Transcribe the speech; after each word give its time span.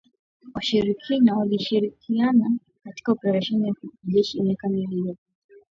Walishirikiana 1.35 2.51
katika 2.83 3.11
oparesheni 3.11 3.67
ya 3.67 3.73
kijeshi 4.01 4.43
miaka 4.43 4.69
miwili 4.69 4.93
iliyopita 4.95 5.23